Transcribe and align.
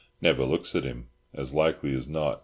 Never 0.19 0.45
looks 0.47 0.73
at 0.75 0.83
him, 0.83 1.09
as 1.31 1.53
likely 1.53 1.93
as 1.93 2.07
not. 2.07 2.39